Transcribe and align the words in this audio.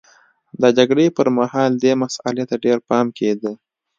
د 0.61 0.63
جګړې 0.77 1.05
پرمهال 1.17 1.71
دې 1.83 1.91
مسئلې 2.03 2.43
ته 2.49 2.55
ډېر 2.65 2.77
پام 2.89 3.05
کېده 3.17 3.51